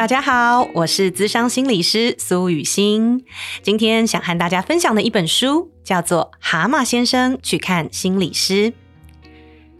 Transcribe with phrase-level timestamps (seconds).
[0.00, 3.22] 大家好，我是资商心理师苏雨欣。
[3.60, 8.70] 今天想和大家分享的一本书叫做《蛤蟆先生去看心理师》。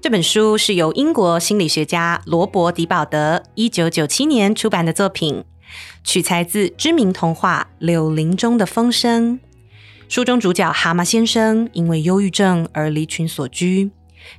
[0.02, 5.42] 这本书是由英国心理学家罗伯·迪保德一九九七年出版的作品，
[6.04, 9.38] 取材自知名童话《柳林中的风声》。
[10.06, 13.90] 书中主角蛤蟆先生因为忧郁症而离群所居。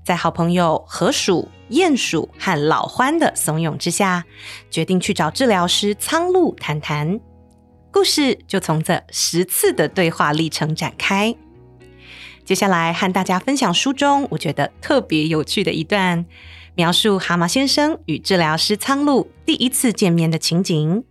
[0.03, 4.25] 在好朋友河鼠、鼹鼠和老獾的怂恿之下，
[4.69, 7.19] 决定去找治疗师苍鹭谈谈。
[7.91, 11.35] 故事就从这十次的对话历程展开。
[12.45, 16.25] 接下来和大家分享书中我觉得特别有趣的一段，
[16.75, 21.03] 描述蛤蟆先生与治疗师苍鹭第一次见面的情景。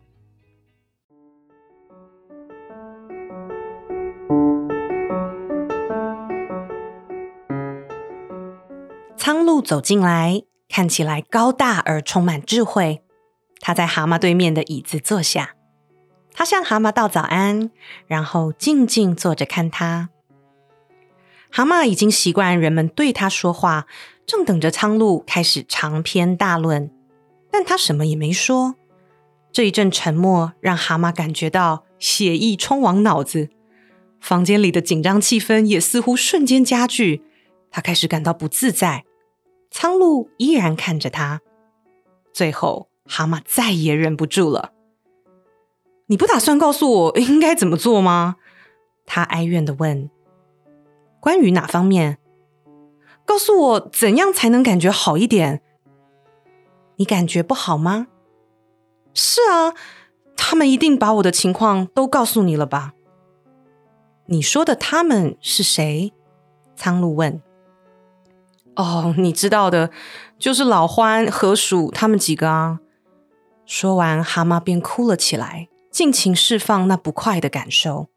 [9.40, 13.02] 苍鹭走进来，看起来高大而充满智慧。
[13.59, 15.54] 他在蛤蟆对面的椅子坐下，
[16.34, 17.70] 他向蛤蟆道早安，
[18.06, 20.10] 然后静静坐着看他。
[21.50, 23.87] 蛤蟆已经习惯人们对他说话，
[24.26, 26.90] 正等着苍鹭开始长篇大论，
[27.50, 28.74] 但他什么也没说。
[29.50, 33.48] 这一阵沉默让蛤蟆感觉到血意冲往脑子，
[34.20, 37.22] 房间里的紧张气氛也似乎瞬间加剧。
[37.70, 39.06] 他开始感到不自在。
[39.71, 41.40] 苍鹭依然看着他，
[42.32, 44.73] 最后蛤蟆再也忍不住了。
[46.07, 48.37] 你不打算告诉我应该怎么做吗？
[49.07, 50.10] 他哀怨的问。
[51.21, 52.18] 关于哪方面？
[53.24, 55.62] 告诉我怎样才能感觉好一点？
[56.96, 58.09] 你感觉不好吗？
[59.15, 59.74] 是啊，
[60.37, 62.95] 他们一定把我的情况都告诉你了吧？
[64.27, 66.12] 你说的他们是谁？
[66.75, 67.41] 苍鹭问。
[68.81, 69.91] 哦，你知道的，
[70.38, 72.81] 就是老獾、河鼠他们几个啊。
[73.66, 78.09] 说完，蛤蟆便哭了起来，尽情释放那不快的感受。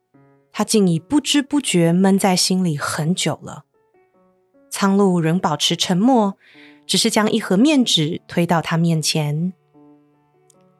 [0.53, 3.65] 他竟已不知不觉闷在心里很久了。
[4.69, 6.37] 苍鹭仍保持沉默，
[6.87, 9.51] 只是将一盒面纸推到他面前。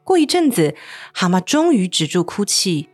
[0.02, 0.74] 过一阵子，
[1.12, 2.88] 蛤蟆终于止住哭泣，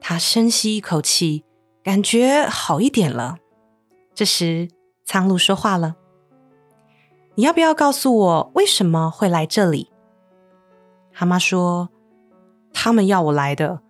[0.00, 1.44] 他深吸一口气，
[1.82, 3.36] 感觉好一点了。
[4.14, 4.68] 这时，
[5.04, 5.96] 苍鹭说话了。
[7.36, 9.90] 你要不要告诉我为什么会来这里？
[11.12, 11.88] 蛤蟆说
[12.72, 13.80] ：“他们要我来的。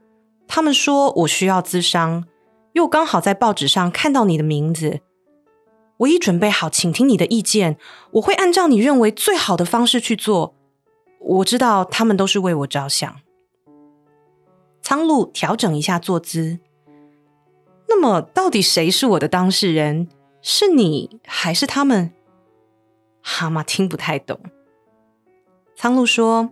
[0.46, 2.24] 他们说我需要咨商，
[2.72, 5.00] 又刚好在报纸上看到你的名字。
[5.98, 7.76] 我已准备好倾听你的意见，
[8.12, 10.54] 我会按照你认为最好的方式去做。
[11.20, 13.16] 我知道他们都是为我着想。”
[14.82, 16.58] 苍鹭调整一下坐姿。
[17.88, 20.08] 那么，到底谁是我的当事人？
[20.42, 22.12] 是你还是他们？
[23.20, 24.38] 蛤蟆听不太懂。
[25.76, 26.50] 苍鹭说：“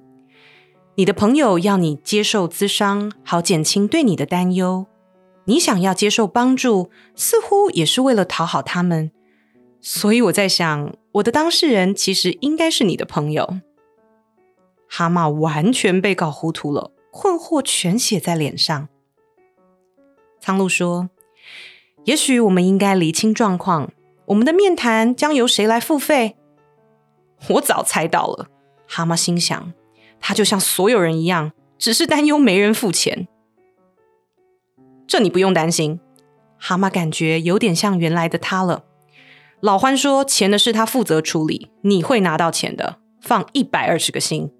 [0.96, 4.86] 你的朋友要你接受咨商，好减轻对你的担忧。
[5.44, 9.10] 你想要接受帮助，似乎也是为了讨好他们。
[9.80, 13.58] 所以我在想，我的当事人其实应该是你的朋友。”
[14.88, 18.88] 蛤蟆完全被搞糊涂了，困惑全写在脸上。
[20.40, 21.10] 苍鹭说
[22.04, 23.92] ：“也许我们应该厘清状况。
[24.26, 26.36] 我们的面谈将由谁来付费？”
[27.48, 28.48] 我早猜到了，
[28.86, 29.72] 蛤蟆心想，
[30.20, 33.28] 他就像所有人一样，只是担忧没人付钱。
[35.06, 36.00] 这你不用担心，
[36.58, 38.84] 蛤蟆感觉有点像原来的他了。
[39.60, 44.52] 老欢说，钱的事他负责处理，你会拿到钱的，放一百二十个心。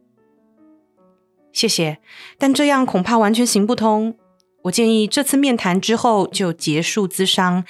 [1.53, 1.99] 谢谢，
[2.39, 4.17] 但这样恐怕完全行不通。
[4.63, 7.65] 我建议这次面谈之后就结束咨商，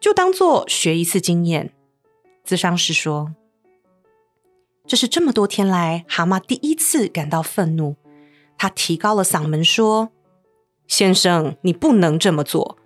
[0.00, 1.72] 就当做学一次经验。
[2.46, 3.34] 咨商师说。
[4.86, 7.96] 这是这么多天来蛤蟆第一次感到愤怒，
[8.58, 10.10] 他提高了嗓门说
[10.86, 12.76] ：“先生，你不能这么做。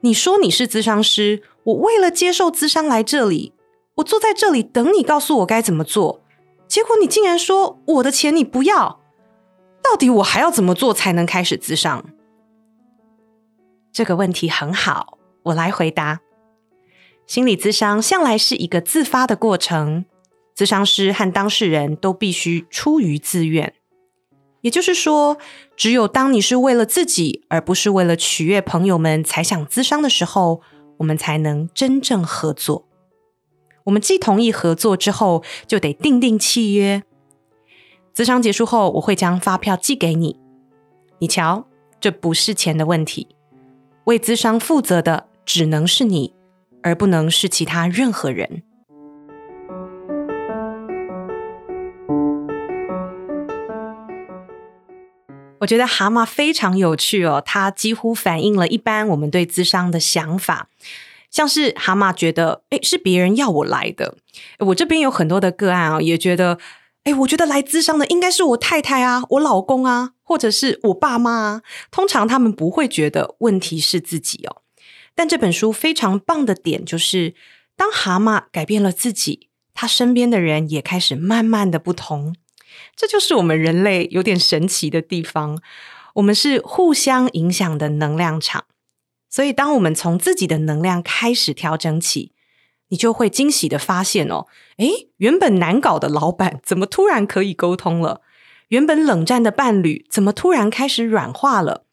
[0.00, 3.52] 你说你是咨商师，我为了接受咨商来这里，
[3.96, 6.22] 我坐在这里等你告诉我该怎么做。
[6.68, 9.00] 结果你竟然说我的钱你不要，
[9.82, 12.04] 到底我还要怎么做才能开始咨商？”
[13.92, 16.20] 这个问题很好，我来回答。
[17.26, 20.04] 心理咨商向来是一个自发的过程。
[20.58, 23.72] 咨商师和当事人都必须出于自愿，
[24.62, 25.38] 也就是说，
[25.76, 30.60] 只有当你是为了自己，而不是为了取悦朋友们才想咨商的时候，
[30.96, 32.88] 我们才能真正合作。
[33.84, 37.04] 我们既同意合作之后，就得订定契约。
[38.12, 40.40] 咨商结束后，我会将发票寄给你。
[41.20, 41.68] 你瞧，
[42.00, 43.28] 这不是钱的问题，
[44.06, 46.34] 为咨商负责的只能是你，
[46.82, 48.64] 而不能是其他任何人。
[55.60, 60.68] 我觉得蛤蟆非常有趣哦，它几乎反映了一般我们对智商的想法。
[61.30, 64.16] 像是蛤蟆觉得，哎，是别人要我来的。
[64.60, 66.58] 我这边有很多的个案啊，也觉得，
[67.04, 71.62] 哎，我觉得来咨商的应该是我太太啊，我老公啊，或者是我爸妈啊。
[71.90, 74.62] 通常他们不会觉得问题是自己哦。
[75.14, 77.34] 但这本书非常棒的点就是，
[77.76, 82.34] 当蛤蟆改变了自己，他身边的人也开始慢慢的不同。
[82.96, 85.60] 这就是我们人类有点神奇的地方，
[86.14, 88.64] 我们是互相影响的能量场。
[89.30, 92.32] 所以，当我们从自己的能量开始调整起，
[92.88, 94.46] 你就会惊喜的发现哦，
[94.78, 98.22] 诶，原本难搞的老板怎么突然可以沟通了？
[98.68, 101.84] 原本冷战的伴侣怎么突然开始软化了？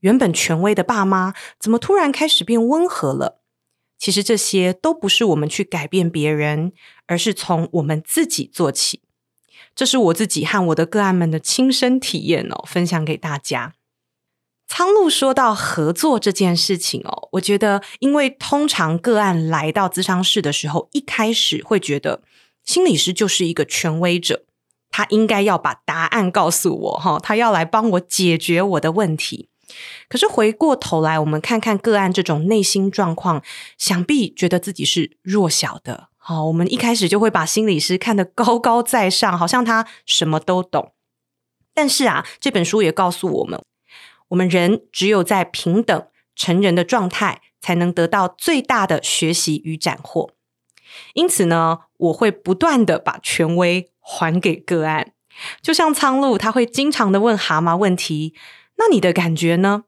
[0.00, 3.40] 原本权威的爸妈怎么突然开始变温和了？
[3.98, 6.72] 其实这些都不是我们去改变别人，
[7.06, 9.00] 而是从我们自己做起。
[9.74, 13.74] 这是我自己和我的个案们的亲身体验哦，分享给大家。
[14.66, 22.22] 苍鹭说到合作这件事情哦，我觉得，因为通常个案来到咨商室的时候，一开始会觉得
[22.64, 24.44] 心理师就是一个权威者，
[24.90, 29.50] 他应该要把答案告诉我哈，他要来帮我解决我的问题。
[30.08, 33.42] 可是回过头来，我们看看个案这种内心状况，
[33.76, 36.08] 想必觉得自己是弱小的。
[36.26, 40.94] 好，我们一开始就会把心理师看得高高在上，好像他什么都懂。
[41.74, 43.62] 但是啊，这本书也告诉我们。
[44.28, 50.30] 我们人只有在平等成人的状态，才能得到最大的学习与斩获。
[51.12, 55.12] 因此呢，我会不断的把权威还给个案。
[55.60, 58.34] 就像苍鹭，他会经常的问蛤蟆问题
[58.78, 59.84] ：“那你的感觉呢？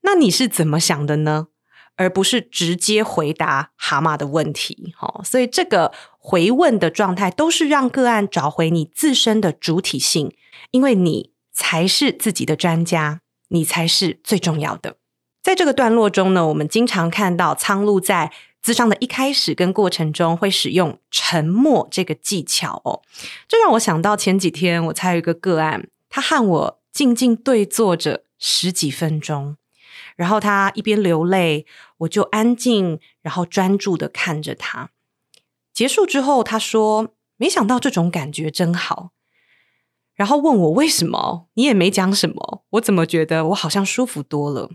[0.00, 1.48] 那你是怎么想的呢？”
[1.96, 4.94] 而不是直接回答蛤蟆的问题。
[5.00, 10.34] 哦，所以这个回问的状态，都是让个案找回你自身的主体性，
[10.70, 13.20] 因为你才是自己的专家。
[13.48, 14.96] 你才是最重要的。
[15.40, 18.32] 在这个段落中呢，我们经常看到苍鹭在
[18.64, 23.02] 咨商的一开始跟过程中会使用沉默这个技巧哦。
[23.46, 29.56] 这让我想到前几天我才有一个个案，他和我静静对坐着十几分钟，
[30.16, 31.66] 然后他一边流泪，
[31.98, 34.90] 我就安静然后专注的看着他。
[35.72, 39.10] 结束之后，他说：“没想到这种感觉真好。”
[40.14, 41.48] 然后问我为什么？
[41.54, 44.70] 你也没讲什么，我怎么觉得我好像舒服多了？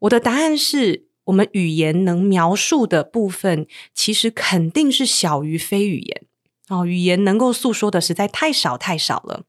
[0.00, 6.22] 我的答案是我们语言能描述的部分，其实肯定是小于非语言
[6.68, 6.86] 哦。
[6.86, 9.42] 语言能够诉说的实在太少太少了，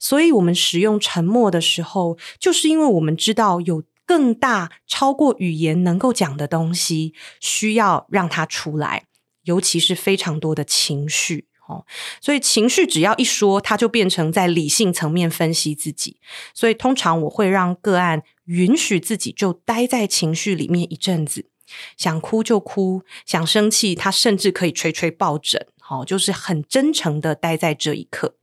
[0.00, 9.04] 所以我们使用沉默的时候，就是因为我们知道有更大超过语言能够讲的东西，需要让它出来，
[9.44, 11.48] 尤其是非常多的情绪。
[11.66, 11.86] 哦，
[12.20, 16.18] 所以情绪只要一说，它就变成在理性层面分析自己。
[16.52, 21.48] 所以通常我会让个案允许自己就待在情绪里面一阵子，
[21.96, 28.36] 想哭就哭，想生气，他甚至可以捶捶抱枕，好，就是很真诚的待在这一刻。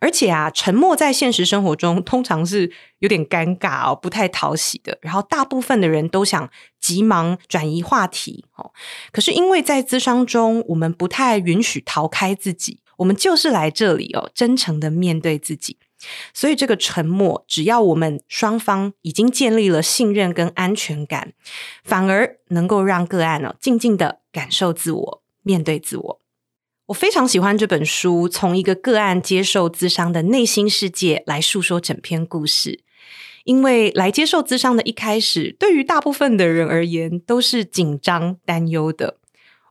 [0.00, 4.98] 而且啊，沉默在现实生活中通常是有点尴尬哦，不太讨喜的。
[5.02, 6.48] 然后大部分的人都想
[6.80, 8.72] 急忙转移话题哦。
[9.12, 15.76] 可是因为在咨商中，我们不太允许逃开自己，我们就是来这里哦，真诚的面对自己。
[16.32, 21.32] 所以这个沉默，只要我们双方已经建立了信任跟安全感，
[21.82, 26.20] 反而能够让个案哦静静的感受自我，面对自我。
[26.88, 32.80] 我非常喜欢这本书，从一个个案接受咨商的内心世界来诉说整篇故事。
[33.44, 39.16] 因为来接受咨商的一开始，对于大部分的人而言，都是紧张、担忧的。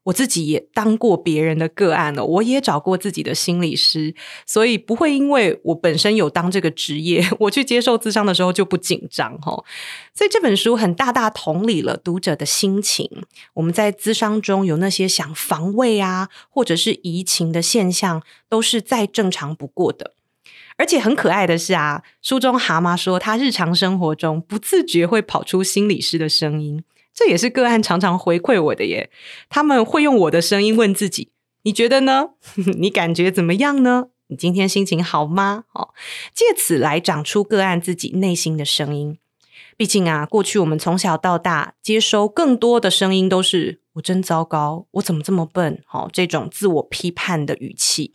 [0.08, 9.52] 我自己也当过别人的个案了，我也找过自己的心理师，所以不会因为我本身有当这个职业， 我去接受咨商的时候就不紧张哈。
[10.14, 13.10] 所以这本书很大大同理了读者的心情。
[13.54, 20.14] 我们在咨商中有那些想防卫啊，或者是移情的现象，都是再正常不过的。
[20.78, 26.82] 而且很可爱的是啊，书中蛤蟆说，他日常生活中不自觉会跑出心理师的声音。
[27.18, 29.10] 这也是个案常常回馈我的耶，
[29.50, 31.32] 他们会用我的声音问自己
[31.66, 32.30] ：“你觉得呢？
[32.78, 34.10] 你感觉怎么样呢？
[34.28, 35.96] 你今天心情好吗？”哦，
[36.32, 39.18] 借此来长出个案自己内心的声音。
[39.76, 48.14] 毕竟啊，过去我们从小到大接收更多的声音都是“我真糟糕，我怎么这么笨？”好，这种自我批判的语气。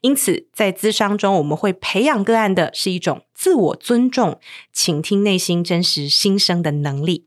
[0.00, 4.40] 因此，在咨商中，我们会培养个案的是一种自我尊重、
[4.72, 7.26] 倾听内心真实心声的能力。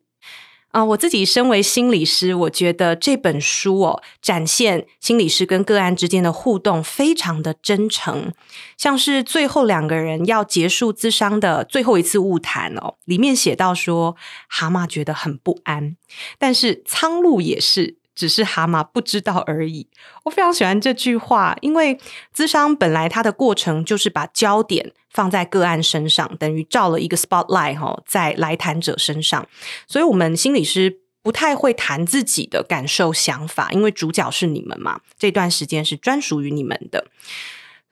[0.75, 8.33] 啊，我自己身为心理师，我觉得这本书哦，展现心理师跟个案之间的互动非常的真诚。
[8.75, 14.17] 像是最后两个人要结束咨商的最后一次晤谈哦，里面写到说，
[14.49, 15.95] 蛤蟆觉得很不安，
[16.37, 17.95] 但是苍鹭也是。
[18.15, 19.87] 只是蛤蟆不知道而已。
[20.23, 21.99] 我非常喜欢这句话，因为
[22.33, 29.47] 咨商本来它的过程就是把焦点放在个案身上，等于照了一个 spotlight 哈，在来谈者身上。
[29.87, 35.01] 所以，我们心理师不太会谈自己的感受、想法，因为主角是你们嘛。
[35.17, 37.07] 这段时间是专属于你们的。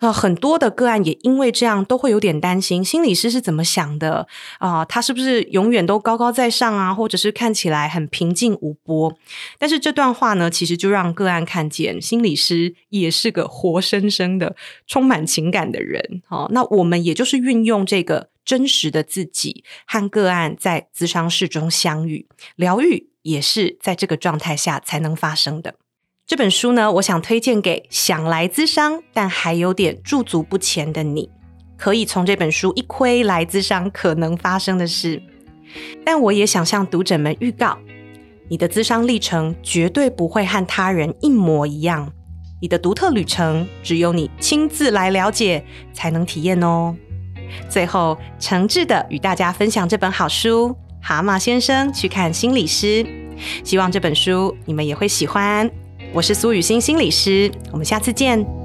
[0.03, 4.27] 那很多的个案也因为这样都会有点担心，心理师是怎么想的
[4.59, 4.83] 啊？
[4.83, 6.93] 他是不是永远都高高在上啊？
[6.93, 9.17] 或者是看起来很平静无波？
[9.57, 16.21] 但是这段话呢，其实就让个案看见，心理师也是个活生生的、充满情感的人。
[16.27, 25.75] 哦，那我们也就是运用这个真实的自己和个案在咨商室中相遇，疗愈也是在这个状态下才能发生的。
[26.25, 31.29] 这本书呢，我想推荐给想来咨商但还有点驻足不前的你，
[31.77, 35.21] 可以从这本书一窥来咨商可能发生的事。
[36.05, 37.77] 但我也想向读者们预告，
[38.47, 42.09] 你的咨商历程绝对不会和他人一模一样，
[42.61, 46.95] 你的独特旅程只有你亲自来了解才能体验哦。
[47.69, 50.69] 最后，诚挚的与大家分享这本好书
[51.01, 53.03] 《蛤蟆先生去看心理师》，
[53.65, 55.69] 希望这本书你们也会喜欢。
[56.13, 58.62] 我是苏雨欣心理师，我们下次见。